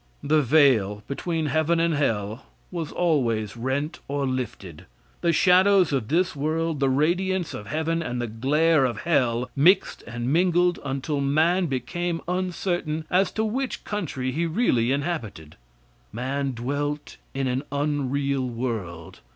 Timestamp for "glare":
8.25-8.83